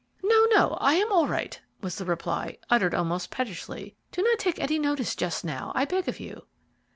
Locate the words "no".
0.23-0.45, 0.49-0.77